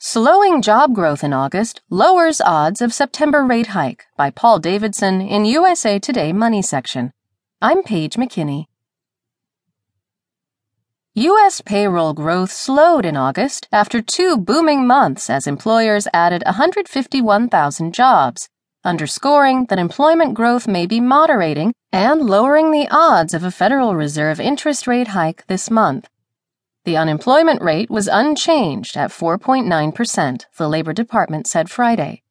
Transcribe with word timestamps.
Slowing 0.00 0.62
Job 0.62 0.94
Growth 0.94 1.24
in 1.24 1.32
August 1.32 1.80
Lowers 1.90 2.40
Odds 2.40 2.80
of 2.80 2.94
September 2.94 3.44
Rate 3.44 3.66
Hike 3.74 4.04
by 4.16 4.30
Paul 4.30 4.60
Davidson 4.60 5.20
in 5.20 5.44
USA 5.44 5.98
Today 5.98 6.32
Money 6.32 6.62
section. 6.62 7.12
I'm 7.60 7.82
Paige 7.82 8.14
McKinney. 8.14 8.66
U.S. 11.14 11.60
payroll 11.62 12.12
growth 12.14 12.52
slowed 12.52 13.04
in 13.04 13.16
August 13.16 13.66
after 13.72 14.00
two 14.00 14.36
booming 14.36 14.86
months 14.86 15.28
as 15.28 15.48
employers 15.48 16.06
added 16.14 16.44
151,000 16.46 17.92
jobs, 17.92 18.48
underscoring 18.84 19.66
that 19.68 19.80
employment 19.80 20.34
growth 20.34 20.68
may 20.68 20.86
be 20.86 21.00
moderating 21.00 21.72
and 21.92 22.20
lowering 22.20 22.70
the 22.70 22.86
odds 22.92 23.34
of 23.34 23.42
a 23.42 23.50
Federal 23.50 23.96
Reserve 23.96 24.38
interest 24.38 24.86
rate 24.86 25.08
hike 25.08 25.44
this 25.48 25.72
month. 25.72 26.08
The 26.88 26.96
unemployment 26.96 27.60
rate 27.60 27.90
was 27.90 28.08
unchanged 28.08 28.96
at 28.96 29.10
4.9%, 29.10 30.44
the 30.56 30.68
Labor 30.70 30.94
Department 30.94 31.46
said 31.46 31.68
Friday. 31.68 32.22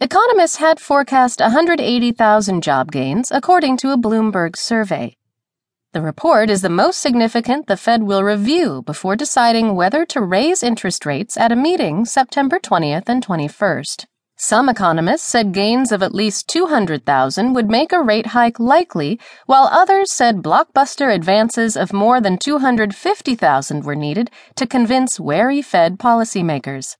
Economists 0.00 0.58
had 0.58 0.78
forecast 0.78 1.40
180,000 1.40 2.62
job 2.62 2.92
gains, 2.92 3.32
according 3.32 3.78
to 3.78 3.90
a 3.90 3.98
Bloomberg 3.98 4.56
survey. 4.56 5.16
The 5.92 6.02
report 6.02 6.50
is 6.50 6.62
the 6.62 6.70
most 6.70 7.00
significant 7.00 7.66
the 7.66 7.76
Fed 7.76 8.04
will 8.04 8.22
review 8.22 8.82
before 8.82 9.16
deciding 9.16 9.74
whether 9.74 10.06
to 10.06 10.20
raise 10.20 10.62
interest 10.62 11.04
rates 11.04 11.36
at 11.36 11.50
a 11.50 11.56
meeting 11.56 12.04
September 12.04 12.60
20th 12.60 13.08
and 13.08 13.26
21st. 13.26 14.06
Some 14.42 14.70
economists 14.70 15.28
said 15.28 15.52
gains 15.52 15.92
of 15.92 16.02
at 16.02 16.14
least 16.14 16.48
200,000 16.48 17.52
would 17.52 17.68
make 17.68 17.92
a 17.92 18.00
rate 18.00 18.28
hike 18.28 18.58
likely, 18.58 19.20
while 19.44 19.68
others 19.70 20.10
said 20.10 20.42
blockbuster 20.42 21.14
advances 21.14 21.76
of 21.76 21.92
more 21.92 22.22
than 22.22 22.38
250,000 22.38 23.84
were 23.84 23.94
needed 23.94 24.30
to 24.54 24.66
convince 24.66 25.20
wary 25.20 25.60
Fed 25.60 25.98
policymakers. 25.98 26.96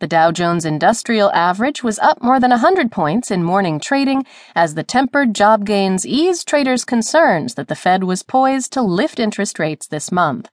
The 0.00 0.08
Dow 0.08 0.32
Jones 0.32 0.64
Industrial 0.64 1.30
Average 1.32 1.84
was 1.84 2.00
up 2.00 2.20
more 2.20 2.40
than 2.40 2.50
100 2.50 2.90
points 2.90 3.30
in 3.30 3.44
morning 3.44 3.78
trading 3.78 4.26
as 4.56 4.74
the 4.74 4.82
tempered 4.82 5.36
job 5.36 5.64
gains 5.66 6.04
eased 6.04 6.48
traders' 6.48 6.84
concerns 6.84 7.54
that 7.54 7.68
the 7.68 7.76
Fed 7.76 8.02
was 8.02 8.24
poised 8.24 8.72
to 8.72 8.82
lift 8.82 9.20
interest 9.20 9.60
rates 9.60 9.86
this 9.86 10.10
month. 10.10 10.48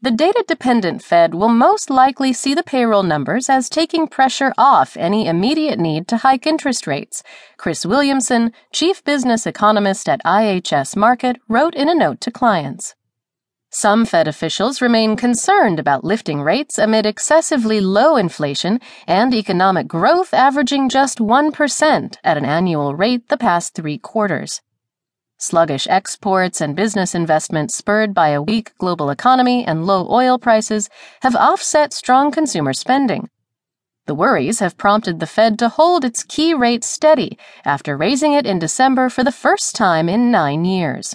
The 0.00 0.12
data 0.12 0.44
dependent 0.46 1.02
Fed 1.02 1.34
will 1.34 1.48
most 1.48 1.90
likely 1.90 2.32
see 2.32 2.54
the 2.54 2.62
payroll 2.62 3.02
numbers 3.02 3.48
as 3.48 3.68
taking 3.68 4.06
pressure 4.06 4.52
off 4.56 4.96
any 4.96 5.26
immediate 5.26 5.80
need 5.80 6.06
to 6.06 6.18
hike 6.18 6.46
interest 6.46 6.86
rates, 6.86 7.24
Chris 7.56 7.84
Williamson, 7.84 8.52
chief 8.72 9.02
business 9.02 9.44
economist 9.44 10.08
at 10.08 10.22
IHS 10.24 10.94
Markit, 10.94 11.38
wrote 11.48 11.74
in 11.74 11.88
a 11.88 11.96
note 11.96 12.20
to 12.20 12.30
clients. 12.30 12.94
Some 13.70 14.06
Fed 14.06 14.28
officials 14.28 14.80
remain 14.80 15.16
concerned 15.16 15.80
about 15.80 16.04
lifting 16.04 16.42
rates 16.42 16.78
amid 16.78 17.04
excessively 17.04 17.80
low 17.80 18.16
inflation 18.16 18.78
and 19.08 19.34
economic 19.34 19.88
growth 19.88 20.32
averaging 20.32 20.88
just 20.88 21.18
1% 21.18 22.16
at 22.22 22.36
an 22.36 22.44
annual 22.44 22.94
rate 22.94 23.28
the 23.28 23.36
past 23.36 23.74
three 23.74 23.98
quarters. 23.98 24.62
Sluggish 25.40 25.86
exports 25.88 26.60
and 26.60 26.74
business 26.74 27.14
investment 27.14 27.70
spurred 27.70 28.12
by 28.12 28.30
a 28.30 28.42
weak 28.42 28.72
global 28.78 29.08
economy 29.08 29.64
and 29.64 29.86
low 29.86 30.08
oil 30.10 30.36
prices 30.36 30.90
have 31.22 31.36
offset 31.36 31.92
strong 31.92 32.32
consumer 32.32 32.72
spending. 32.72 33.30
The 34.06 34.16
worries 34.16 34.58
have 34.58 34.76
prompted 34.76 35.20
the 35.20 35.28
Fed 35.28 35.56
to 35.60 35.68
hold 35.68 36.04
its 36.04 36.24
key 36.24 36.54
rate 36.54 36.82
steady 36.82 37.38
after 37.64 37.96
raising 37.96 38.32
it 38.32 38.46
in 38.46 38.58
December 38.58 39.08
for 39.08 39.22
the 39.22 39.30
first 39.30 39.76
time 39.76 40.08
in 40.08 40.32
nine 40.32 40.64
years. 40.64 41.14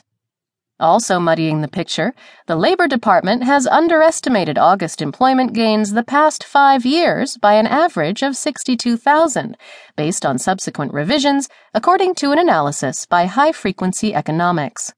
Also 0.84 1.18
muddying 1.18 1.62
the 1.62 1.70
picture, 1.70 2.14
the 2.46 2.58
Labor 2.58 2.90
Department 2.90 3.46
has 3.46 3.66
underestimated 3.66 4.58
August 4.58 5.02
employment 5.02 5.54
gains 5.54 5.94
the 5.94 6.04
past 6.04 6.44
five 6.44 6.86
years 6.86 7.38
by 7.38 7.54
an 7.54 7.66
average 7.68 8.22
of 8.22 8.36
62,000, 8.36 9.56
based 9.96 10.26
on 10.26 10.38
subsequent 10.38 10.92
revisions, 10.92 11.48
according 11.74 12.16
to 12.16 12.34
an 12.34 12.38
analysis 12.38 13.06
by 13.06 13.28
High 13.28 13.54
Frequency 13.54 14.14
Economics. 14.14 14.92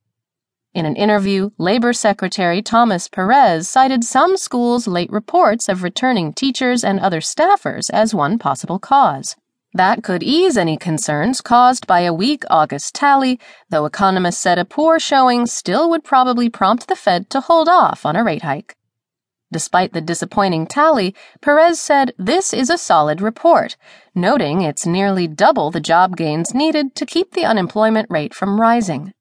In 0.74 0.88
an 0.88 0.95
interview, 0.95 1.51
Labor 1.59 1.94
Secretary 1.94 2.63
Thomas 2.63 3.07
Perez 3.07 3.69
cited 3.69 4.03
some 4.03 4.38
schools' 4.38 4.88
late 4.88 5.12
reports 5.12 5.69
of 5.69 5.84
returning 5.84 6.34
teachers 6.34 6.84
and 6.84 7.00
other 7.00 7.19
staffers 7.19 7.91
as 7.91 8.16
one 8.16 8.40
possible 8.40 8.79
cause. 8.79 9.35
That 9.75 10.03
could 10.03 10.24
ease 10.24 10.56
any 10.56 10.78
concerns 10.78 11.41
caused 11.41 11.86
by 11.86 12.00
a 12.00 12.13
weak 12.13 12.46
August 12.50 12.96
tally, 12.96 13.41
though 13.69 13.84
economists 13.84 14.38
said 14.38 14.58
a 14.58 14.63
poor 14.63 15.00
showing 15.00 15.46
still 15.47 15.90
would 15.90 16.06
probably 16.06 16.50
prompt 16.50 16.88
the 16.88 16.96
Fed 16.96 17.30
to 17.31 17.41
hold 17.41 17.68
off 17.68 18.06
on 18.06 18.16
a 18.16 18.24
rate 18.24 18.44
hike. 18.44 18.78
Despite 19.52 19.91
the 19.91 20.00
disappointing 20.00 20.66
tally, 20.66 21.13
Perez 21.41 21.78
said 21.78 22.13
this 22.18 22.53
is 22.53 22.69
a 22.69 22.78
solid 22.78 23.19
report, 23.19 23.75
noting 24.16 24.62
it's 24.62 24.86
nearly 24.86 25.28
double 25.28 25.72
the 25.72 25.81
job 25.81 26.16
gains 26.16 26.53
needed 26.53 26.96
to 26.96 27.06
keep 27.06 27.31
the 27.31 27.44
unemployment 27.44 28.09
rate 28.09 28.34
from 28.34 28.62
rising. 28.62 29.12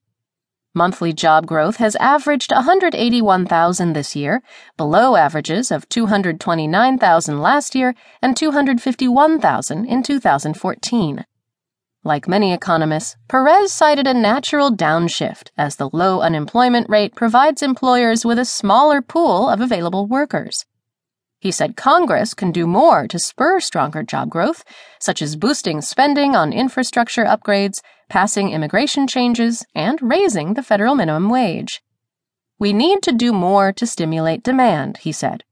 Monthly 0.77 1.13
job 1.13 1.45
growth 1.45 1.77
has 1.77 1.95
averaged 1.95 2.51
181,000 2.51 3.93
this 3.93 4.13
year, 4.13 4.43
below 4.75 5.15
averages 5.15 5.71
of 5.71 5.87
229,000 5.87 7.41
last 7.41 7.75
year 7.75 7.95
and 8.21 8.35
251,000 8.35 9.85
in 9.85 10.03
2014. 10.03 11.25
Like 12.03 12.27
many 12.27 12.51
economists, 12.51 13.15
Perez 13.29 13.71
cited 13.71 14.05
a 14.05 14.13
natural 14.13 14.69
downshift 14.69 15.51
as 15.57 15.77
the 15.77 15.89
low 15.93 16.19
unemployment 16.19 16.89
rate 16.89 17.15
provides 17.15 17.63
employers 17.63 18.25
with 18.25 18.37
a 18.37 18.43
smaller 18.43 19.01
pool 19.01 19.47
of 19.47 19.61
available 19.61 20.07
workers. 20.07 20.65
He 21.45 21.51
said 21.51 21.77
Congress 21.77 22.33
can 22.33 22.51
do 22.51 22.65
more 22.65 23.07
to 23.07 23.19
spur 23.19 23.59
stronger 23.59 24.01
job 24.01 24.31
growth, 24.31 24.63
such 24.99 25.21
as 25.21 25.35
boosting 25.35 25.79
spending 25.79 26.35
on 26.35 26.51
infrastructure 26.51 27.23
upgrades, 27.23 27.81
passing 28.09 28.49
immigration 28.49 29.05
changes, 29.05 29.63
and 29.75 30.01
raising 30.01 30.55
the 30.55 30.63
federal 30.63 30.95
minimum 30.95 31.29
wage. 31.29 31.83
We 32.57 32.73
need 32.73 33.03
to 33.03 33.11
do 33.11 33.31
more 33.31 33.71
to 33.73 33.85
stimulate 33.85 34.41
demand, 34.41 34.97
he 35.05 35.11
said. 35.11 35.43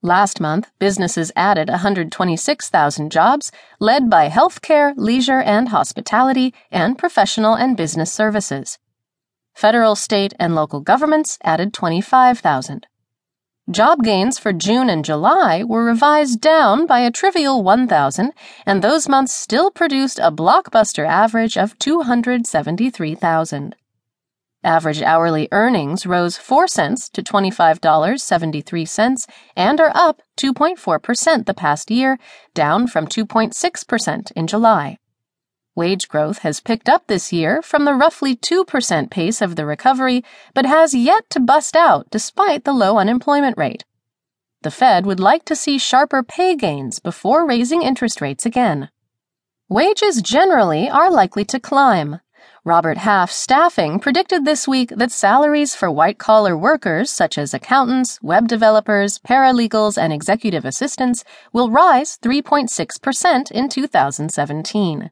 Last 0.00 0.40
month, 0.40 0.70
businesses 0.78 1.32
added 1.34 1.70
126,000 1.70 3.10
jobs, 3.10 3.50
led 3.80 4.08
by 4.08 4.28
healthcare, 4.28 4.94
leisure 4.96 5.40
and 5.40 5.70
hospitality, 5.70 6.54
and 6.70 6.96
professional 6.96 7.54
and 7.54 7.76
business 7.76 8.12
services. 8.12 8.78
Federal, 9.54 9.96
state, 9.96 10.34
and 10.38 10.54
local 10.54 10.78
governments 10.78 11.36
added 11.42 11.74
25,000. 11.74 12.86
Job 13.68 14.04
gains 14.04 14.38
for 14.38 14.52
June 14.52 14.88
and 14.88 15.04
July 15.04 15.64
were 15.64 15.84
revised 15.84 16.40
down 16.40 16.86
by 16.86 17.00
a 17.00 17.10
trivial 17.10 17.64
1,000, 17.64 18.32
and 18.64 18.80
those 18.80 19.08
months 19.08 19.32
still 19.32 19.72
produced 19.72 20.20
a 20.20 20.30
blockbuster 20.30 21.04
average 21.04 21.58
of 21.58 21.76
273,000. 21.80 23.74
Average 24.62 25.02
hourly 25.02 25.48
earnings 25.50 26.06
rose 26.06 26.36
4 26.36 26.68
cents 26.68 27.08
to 27.08 27.24
$25.73 27.24 29.26
and 29.56 29.80
are 29.80 29.90
up 29.96 30.22
2.4% 30.36 31.46
the 31.46 31.52
past 31.52 31.90
year, 31.90 32.20
down 32.54 32.86
from 32.86 33.08
2.6% 33.08 34.30
in 34.36 34.46
July. 34.46 34.98
Wage 35.76 36.08
growth 36.08 36.38
has 36.38 36.60
picked 36.60 36.88
up 36.88 37.06
this 37.06 37.34
year 37.34 37.60
from 37.60 37.84
the 37.84 37.92
roughly 37.92 38.34
2% 38.34 39.10
pace 39.10 39.42
of 39.42 39.56
the 39.56 39.66
recovery, 39.66 40.24
but 40.54 40.64
has 40.64 40.94
yet 40.94 41.28
to 41.28 41.38
bust 41.38 41.76
out 41.76 42.08
despite 42.10 42.64
the 42.64 42.72
low 42.72 42.96
unemployment 42.96 43.58
rate. 43.58 43.84
The 44.62 44.70
Fed 44.70 45.04
would 45.04 45.20
like 45.20 45.44
to 45.44 45.54
see 45.54 45.76
sharper 45.76 46.22
pay 46.22 46.56
gains 46.56 46.98
before 46.98 47.46
raising 47.46 47.82
interest 47.82 48.22
rates 48.22 48.46
again. 48.46 48.88
Wages 49.68 50.22
generally 50.22 50.88
are 50.88 51.10
likely 51.10 51.44
to 51.44 51.60
climb. 51.60 52.20
Robert 52.64 52.96
Half 52.96 53.30
Staffing 53.30 54.00
predicted 54.00 54.46
this 54.46 54.66
week 54.66 54.88
that 54.96 55.12
salaries 55.12 55.74
for 55.74 55.90
white 55.90 56.18
collar 56.18 56.56
workers 56.56 57.10
such 57.10 57.36
as 57.36 57.52
accountants, 57.52 58.18
web 58.22 58.48
developers, 58.48 59.18
paralegals, 59.18 59.98
and 59.98 60.10
executive 60.10 60.64
assistants 60.64 61.22
will 61.52 61.70
rise 61.70 62.16
3.6% 62.22 63.50
in 63.50 63.68
2017. 63.68 65.10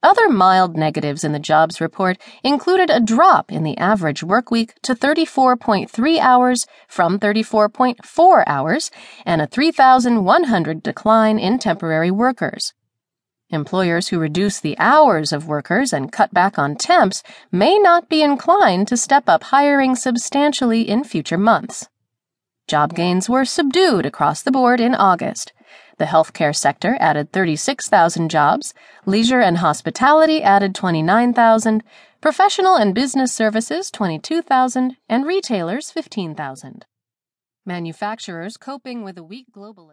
Other 0.00 0.28
mild 0.28 0.76
negatives 0.76 1.24
in 1.24 1.32
the 1.32 1.40
jobs 1.40 1.80
report 1.80 2.18
included 2.44 2.88
a 2.88 3.00
drop 3.00 3.50
in 3.50 3.64
the 3.64 3.76
average 3.78 4.20
workweek 4.20 4.70
to 4.82 4.94
34.3 4.94 6.18
hours 6.20 6.66
from 6.86 7.18
34.4 7.18 8.44
hours 8.46 8.92
and 9.26 9.42
a 9.42 9.48
3,100 9.48 10.82
decline 10.84 11.40
in 11.40 11.58
temporary 11.58 12.12
workers. 12.12 12.74
Employers 13.50 14.08
who 14.08 14.20
reduce 14.20 14.60
the 14.60 14.78
hours 14.78 15.32
of 15.32 15.48
workers 15.48 15.92
and 15.92 16.12
cut 16.12 16.32
back 16.32 16.60
on 16.60 16.76
temps 16.76 17.24
may 17.50 17.76
not 17.76 18.08
be 18.08 18.22
inclined 18.22 18.86
to 18.86 18.96
step 18.96 19.24
up 19.28 19.42
hiring 19.44 19.96
substantially 19.96 20.88
in 20.88 21.02
future 21.02 21.38
months. 21.38 21.88
Job 22.68 22.94
gains 22.94 23.28
were 23.28 23.44
subdued 23.44 24.06
across 24.06 24.42
the 24.42 24.52
board 24.52 24.78
in 24.78 24.94
August. 24.94 25.52
The 25.98 26.06
healthcare 26.06 26.54
sector 26.54 26.96
added 26.98 27.32
36,000 27.32 28.28
jobs, 28.28 28.74
leisure 29.04 29.40
and 29.40 29.58
hospitality 29.58 30.42
added 30.42 30.74
29,000, 30.74 31.84
professional 32.20 32.74
and 32.74 32.94
business 32.94 33.32
services 33.32 33.90
22,000, 33.90 34.96
and 35.08 35.26
retailers 35.26 35.90
15,000. 35.90 36.86
Manufacturers 37.66 38.56
coping 38.56 39.04
with 39.04 39.18
a 39.18 39.22
weak 39.22 39.46
global 39.52 39.86